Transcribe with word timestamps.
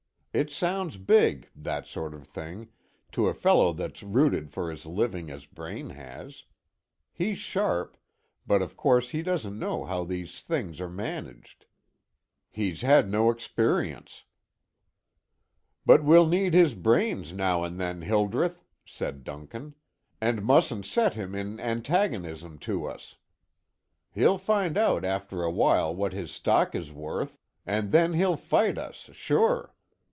It 0.33 0.49
sounds 0.49 0.95
big, 0.95 1.49
that 1.53 1.85
sort 1.87 2.13
of 2.13 2.25
thing, 2.25 2.69
to 3.11 3.27
a 3.27 3.33
fellow 3.33 3.73
that's 3.73 4.01
rooted 4.01 4.49
for 4.49 4.71
his 4.71 4.85
living 4.85 5.29
as 5.29 5.45
Braine 5.45 5.89
has. 5.89 6.45
He's 7.11 7.37
sharp, 7.37 7.97
but 8.47 8.61
of 8.61 8.77
course 8.77 9.09
he 9.09 9.23
doesn't 9.23 9.59
know 9.59 9.83
how 9.83 10.05
these 10.05 10.39
things 10.39 10.79
are 10.79 10.87
managed. 10.87 11.65
He's 12.49 12.79
had 12.79 13.09
no 13.09 13.29
experience." 13.29 14.23
"But 15.85 16.01
we'll 16.01 16.27
need 16.29 16.53
his 16.53 16.75
brains 16.75 17.33
now 17.33 17.65
and 17.65 17.77
then, 17.77 17.99
Hildreth," 17.99 18.63
said 18.85 19.25
Duncan, 19.25 19.75
"and 20.21 20.45
mustn't 20.45 20.85
set 20.85 21.13
him 21.15 21.35
in 21.35 21.59
antagonism 21.59 22.57
to 22.59 22.85
us. 22.85 23.17
He'll 24.13 24.37
find 24.37 24.77
out 24.77 25.03
after 25.03 25.43
a 25.43 25.51
while 25.51 25.93
what 25.93 26.13
his 26.13 26.31
stock 26.31 26.73
is 26.73 26.89
worth, 26.93 27.37
and 27.65 27.91
then 27.91 28.13
he'll 28.13 28.37
fight 28.37 28.77
us, 28.77 29.09
sure. 29.11 29.75